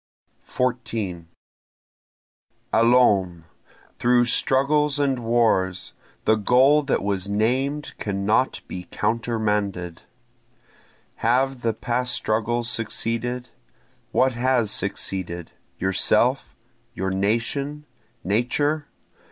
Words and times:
14 0.41 1.27
Allons! 2.73 3.43
through 3.99 4.25
struggles 4.25 4.97
and 4.97 5.19
wars! 5.19 5.93
The 6.25 6.37
goal 6.37 6.81
that 6.81 7.03
was 7.03 7.29
named 7.29 7.93
cannot 7.99 8.61
be 8.67 8.87
countermanded. 8.89 10.01
Have 11.17 11.61
the 11.61 11.73
past 11.75 12.15
struggles 12.15 12.67
succeeded? 12.67 13.49
What 14.11 14.33
has 14.33 14.71
succeeded? 14.71 15.51
yourself? 15.77 16.55
your 16.95 17.11
nation? 17.11 17.85
Nature? 18.23 18.87